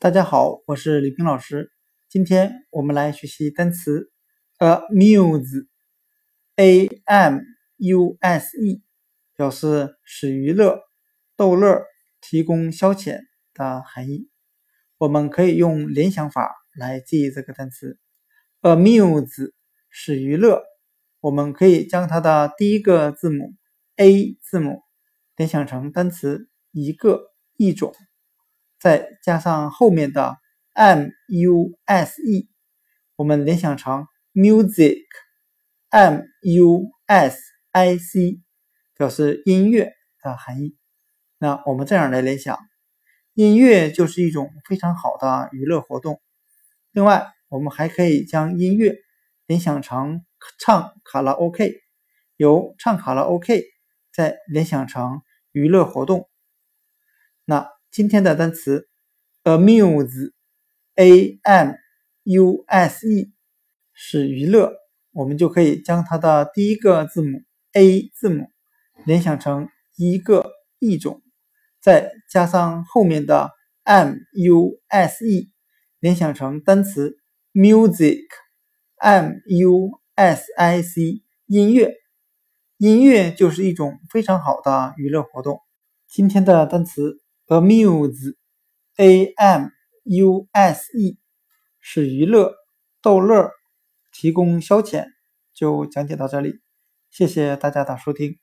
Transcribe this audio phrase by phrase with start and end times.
[0.00, 1.72] 大家好，我是李平老师。
[2.08, 4.12] 今天我们来学习单词
[4.60, 5.66] amuse，a
[7.04, 7.40] m
[7.78, 8.84] u s e，
[9.34, 10.82] 表示使娱乐、
[11.34, 11.82] 逗乐、
[12.20, 13.22] 提供消遣
[13.52, 14.30] 的含义。
[14.98, 17.98] 我们可以用联想法来记忆这个单词
[18.62, 19.50] amuse，
[19.90, 20.62] 使娱乐。
[21.18, 23.52] 我们可以将它的第一个字母
[23.96, 24.80] a 字母
[25.34, 27.92] 联想成单词一个、一种。
[28.78, 30.36] 再加上后面的
[30.74, 32.48] m u s e，
[33.16, 37.40] 我们联想成 music，m u s
[37.72, 38.40] i c，
[38.94, 40.76] 表示音乐的含义。
[41.38, 42.58] 那我们这样来联想，
[43.34, 46.20] 音乐就是一种非常好的娱乐活动。
[46.92, 48.96] 另外，我们还可以将音乐
[49.46, 50.24] 联想成
[50.58, 51.74] 唱卡拉 OK，
[52.36, 53.64] 由唱卡拉 OK
[54.12, 56.28] 再联想成娱乐活动。
[57.44, 58.88] 那今天的单词
[59.42, 61.74] amuse，a m
[62.22, 63.32] u s e
[63.92, 64.72] 是娱乐，
[65.10, 68.46] 我们就可以将它的第一个字母 a 字母
[69.04, 71.22] 联想成一个一种，
[71.82, 73.50] 再加上后面的
[73.82, 75.50] m u s e
[75.98, 77.16] 联想成单词
[77.52, 81.96] music，m u s i c 音乐，
[82.76, 85.58] 音乐就是一种非常好的娱乐活动。
[86.06, 87.20] 今天的单词。
[87.48, 89.70] Amuse，a m
[90.04, 91.18] u s e，
[91.80, 92.54] 是娱乐、
[93.02, 93.50] 逗乐、
[94.12, 95.06] 提供消遣，
[95.54, 96.60] 就讲解到这里，
[97.10, 98.38] 谢谢大家的收听。